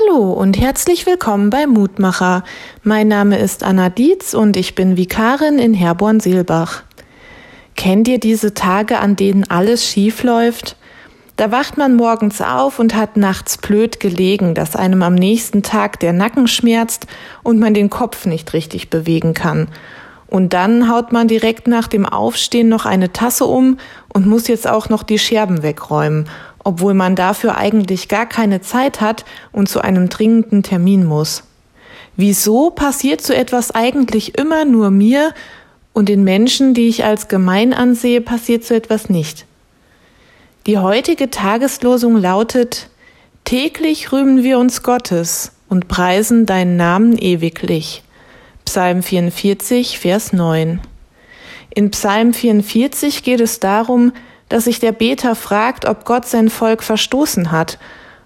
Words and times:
Hallo 0.00 0.32
und 0.32 0.58
herzlich 0.58 1.06
willkommen 1.06 1.50
bei 1.50 1.66
Mutmacher. 1.66 2.42
Mein 2.82 3.06
Name 3.06 3.38
ist 3.38 3.62
Anna 3.62 3.90
Dietz 3.90 4.34
und 4.34 4.56
ich 4.56 4.74
bin 4.74 4.96
Vikarin 4.96 5.58
in 5.58 5.74
Herborn-Seelbach. 5.74 6.82
Kennt 7.76 8.08
ihr 8.08 8.18
diese 8.18 8.54
Tage, 8.54 8.98
an 8.98 9.14
denen 9.14 9.48
alles 9.48 9.86
schief 9.86 10.22
läuft? 10.22 10.76
Da 11.36 11.52
wacht 11.52 11.76
man 11.76 11.96
morgens 11.96 12.40
auf 12.40 12.78
und 12.78 12.94
hat 12.94 13.16
nachts 13.16 13.58
blöd 13.58 14.00
gelegen, 14.00 14.54
dass 14.54 14.74
einem 14.74 15.02
am 15.02 15.14
nächsten 15.14 15.62
Tag 15.62 16.00
der 16.00 16.12
Nacken 16.12 16.48
schmerzt 16.48 17.06
und 17.42 17.58
man 17.58 17.74
den 17.74 17.90
Kopf 17.90 18.26
nicht 18.26 18.52
richtig 18.52 18.90
bewegen 18.90 19.34
kann. 19.34 19.68
Und 20.26 20.54
dann 20.54 20.90
haut 20.90 21.12
man 21.12 21.28
direkt 21.28 21.68
nach 21.68 21.86
dem 21.86 22.06
Aufstehen 22.06 22.68
noch 22.68 22.86
eine 22.86 23.12
Tasse 23.12 23.44
um 23.44 23.78
und 24.12 24.26
muss 24.26 24.48
jetzt 24.48 24.66
auch 24.66 24.88
noch 24.88 25.02
die 25.02 25.18
Scherben 25.18 25.62
wegräumen 25.62 26.28
obwohl 26.64 26.94
man 26.94 27.14
dafür 27.14 27.56
eigentlich 27.56 28.08
gar 28.08 28.26
keine 28.26 28.60
Zeit 28.60 29.00
hat 29.00 29.24
und 29.52 29.68
zu 29.68 29.80
einem 29.80 30.08
dringenden 30.08 30.62
Termin 30.62 31.04
muss. 31.04 31.44
Wieso 32.16 32.70
passiert 32.70 33.20
so 33.20 33.32
etwas 33.32 33.70
eigentlich 33.70 34.38
immer 34.38 34.64
nur 34.64 34.90
mir 34.90 35.34
und 35.92 36.08
den 36.08 36.24
Menschen, 36.24 36.74
die 36.74 36.88
ich 36.88 37.04
als 37.04 37.28
gemein 37.28 37.72
ansehe, 37.72 38.20
passiert 38.20 38.64
so 38.64 38.74
etwas 38.74 39.08
nicht? 39.08 39.46
Die 40.66 40.78
heutige 40.78 41.30
Tageslosung 41.30 42.16
lautet 42.16 42.88
Täglich 43.44 44.10
rühmen 44.10 44.42
wir 44.42 44.58
uns 44.58 44.82
Gottes 44.82 45.52
und 45.68 45.86
preisen 45.86 46.46
deinen 46.46 46.78
Namen 46.78 47.18
ewiglich. 47.18 48.02
Psalm 48.64 49.02
44, 49.02 49.98
Vers 49.98 50.32
9. 50.32 50.80
In 51.74 51.90
Psalm 51.90 52.32
44 52.32 53.22
geht 53.22 53.40
es 53.40 53.60
darum, 53.60 54.12
dass 54.54 54.66
sich 54.66 54.78
der 54.78 54.92
Beter 54.92 55.34
fragt, 55.34 55.84
ob 55.84 56.04
Gott 56.04 56.26
sein 56.26 56.48
Volk 56.48 56.84
verstoßen 56.84 57.50
hat, 57.50 57.76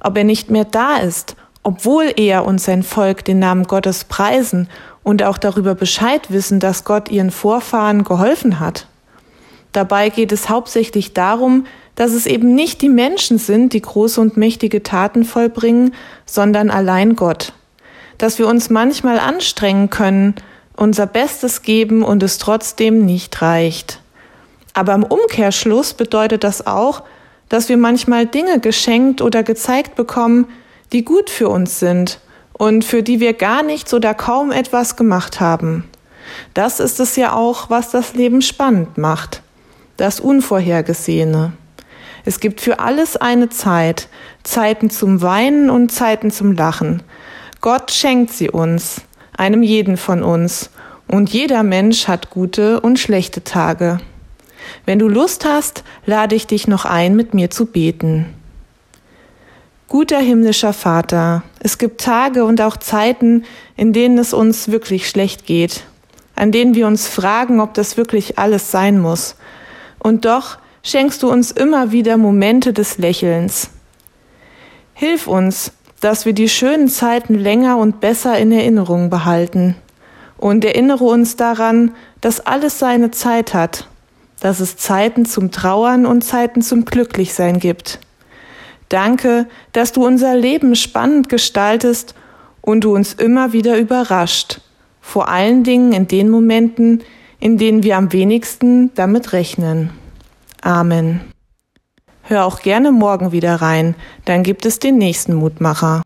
ob 0.00 0.18
er 0.18 0.24
nicht 0.24 0.50
mehr 0.50 0.64
da 0.64 0.96
ist, 0.96 1.36
obwohl 1.62 2.12
er 2.16 2.44
und 2.44 2.60
sein 2.60 2.82
Volk 2.82 3.24
den 3.24 3.38
Namen 3.38 3.62
Gottes 3.62 4.02
preisen 4.02 4.68
und 5.04 5.22
auch 5.22 5.38
darüber 5.38 5.76
Bescheid 5.76 6.32
wissen, 6.32 6.58
dass 6.58 6.82
Gott 6.82 7.12
ihren 7.12 7.30
Vorfahren 7.30 8.02
geholfen 8.02 8.58
hat. 8.58 8.88
Dabei 9.70 10.08
geht 10.08 10.32
es 10.32 10.48
hauptsächlich 10.48 11.12
darum, 11.12 11.64
dass 11.94 12.10
es 12.10 12.26
eben 12.26 12.56
nicht 12.56 12.82
die 12.82 12.88
Menschen 12.88 13.38
sind, 13.38 13.72
die 13.72 13.82
große 13.82 14.20
und 14.20 14.36
mächtige 14.36 14.82
Taten 14.82 15.24
vollbringen, 15.24 15.94
sondern 16.24 16.70
allein 16.70 17.14
Gott. 17.14 17.52
Dass 18.18 18.40
wir 18.40 18.48
uns 18.48 18.68
manchmal 18.68 19.20
anstrengen 19.20 19.90
können, 19.90 20.34
unser 20.74 21.06
Bestes 21.06 21.62
geben 21.62 22.02
und 22.02 22.24
es 22.24 22.38
trotzdem 22.38 23.06
nicht 23.06 23.40
reicht. 23.42 24.00
Aber 24.76 24.92
im 24.92 25.04
Umkehrschluss 25.04 25.94
bedeutet 25.94 26.44
das 26.44 26.66
auch, 26.66 27.02
dass 27.48 27.70
wir 27.70 27.78
manchmal 27.78 28.26
Dinge 28.26 28.60
geschenkt 28.60 29.22
oder 29.22 29.42
gezeigt 29.42 29.94
bekommen, 29.94 30.48
die 30.92 31.02
gut 31.02 31.30
für 31.30 31.48
uns 31.48 31.80
sind 31.80 32.20
und 32.52 32.84
für 32.84 33.02
die 33.02 33.18
wir 33.18 33.32
gar 33.32 33.62
nichts 33.62 33.94
oder 33.94 34.12
kaum 34.12 34.52
etwas 34.52 34.96
gemacht 34.96 35.40
haben. 35.40 35.84
Das 36.52 36.78
ist 36.78 37.00
es 37.00 37.16
ja 37.16 37.32
auch, 37.32 37.70
was 37.70 37.90
das 37.90 38.12
Leben 38.12 38.42
spannend 38.42 38.98
macht. 38.98 39.40
Das 39.96 40.20
Unvorhergesehene. 40.20 41.54
Es 42.26 42.38
gibt 42.38 42.60
für 42.60 42.78
alles 42.78 43.16
eine 43.16 43.48
Zeit, 43.48 44.08
Zeiten 44.42 44.90
zum 44.90 45.22
Weinen 45.22 45.70
und 45.70 45.90
Zeiten 45.90 46.30
zum 46.30 46.52
Lachen. 46.52 47.02
Gott 47.62 47.92
schenkt 47.92 48.30
sie 48.30 48.50
uns, 48.50 49.00
einem 49.38 49.62
jeden 49.62 49.96
von 49.96 50.22
uns, 50.22 50.68
und 51.08 51.30
jeder 51.30 51.62
Mensch 51.62 52.08
hat 52.08 52.28
gute 52.28 52.80
und 52.80 52.98
schlechte 52.98 53.42
Tage. 53.42 54.00
Wenn 54.84 54.98
du 54.98 55.08
Lust 55.08 55.44
hast, 55.44 55.84
lade 56.04 56.34
ich 56.34 56.46
dich 56.46 56.68
noch 56.68 56.84
ein, 56.84 57.16
mit 57.16 57.34
mir 57.34 57.50
zu 57.50 57.66
beten. 57.66 58.26
Guter 59.88 60.18
himmlischer 60.18 60.72
Vater, 60.72 61.44
es 61.60 61.78
gibt 61.78 62.00
Tage 62.00 62.44
und 62.44 62.60
auch 62.60 62.76
Zeiten, 62.76 63.44
in 63.76 63.92
denen 63.92 64.18
es 64.18 64.32
uns 64.32 64.68
wirklich 64.68 65.08
schlecht 65.08 65.46
geht, 65.46 65.84
an 66.34 66.50
denen 66.50 66.74
wir 66.74 66.88
uns 66.88 67.06
fragen, 67.06 67.60
ob 67.60 67.72
das 67.74 67.96
wirklich 67.96 68.36
alles 68.36 68.72
sein 68.72 68.98
muss. 69.00 69.36
Und 70.00 70.24
doch 70.24 70.58
schenkst 70.82 71.22
du 71.22 71.30
uns 71.30 71.52
immer 71.52 71.92
wieder 71.92 72.16
Momente 72.16 72.72
des 72.72 72.98
Lächelns. 72.98 73.70
Hilf 74.92 75.28
uns, 75.28 75.72
dass 76.00 76.26
wir 76.26 76.32
die 76.32 76.48
schönen 76.48 76.88
Zeiten 76.88 77.34
länger 77.34 77.76
und 77.76 78.00
besser 78.00 78.36
in 78.38 78.50
Erinnerung 78.50 79.08
behalten. 79.08 79.76
Und 80.36 80.64
erinnere 80.64 81.04
uns 81.04 81.36
daran, 81.36 81.92
dass 82.20 82.40
alles 82.40 82.80
seine 82.80 83.12
Zeit 83.12 83.54
hat 83.54 83.88
dass 84.40 84.60
es 84.60 84.76
Zeiten 84.76 85.24
zum 85.24 85.50
Trauern 85.50 86.06
und 86.06 86.22
Zeiten 86.22 86.62
zum 86.62 86.84
Glücklichsein 86.84 87.58
gibt. 87.58 88.00
Danke, 88.88 89.46
dass 89.72 89.92
du 89.92 90.06
unser 90.06 90.36
Leben 90.36 90.76
spannend 90.76 91.28
gestaltest 91.28 92.14
und 92.60 92.82
du 92.82 92.94
uns 92.94 93.14
immer 93.14 93.52
wieder 93.52 93.78
überrascht, 93.78 94.60
vor 95.00 95.28
allen 95.28 95.64
Dingen 95.64 95.92
in 95.92 96.08
den 96.08 96.28
Momenten, 96.28 97.02
in 97.40 97.58
denen 97.58 97.82
wir 97.82 97.96
am 97.96 98.12
wenigsten 98.12 98.92
damit 98.94 99.32
rechnen. 99.32 99.90
Amen. 100.62 101.20
Hör 102.22 102.44
auch 102.44 102.60
gerne 102.60 102.90
morgen 102.90 103.30
wieder 103.30 103.56
rein, 103.56 103.94
dann 104.24 104.42
gibt 104.42 104.66
es 104.66 104.80
den 104.80 104.98
nächsten 104.98 105.34
Mutmacher. 105.34 106.02